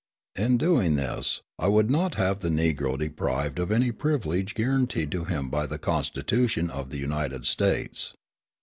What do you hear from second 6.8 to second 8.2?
the United States.